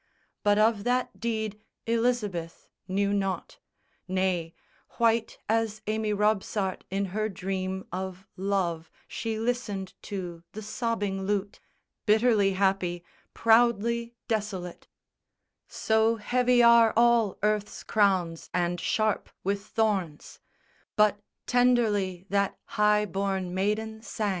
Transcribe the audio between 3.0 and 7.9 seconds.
nought; Nay, white as Amy Robsart in her dream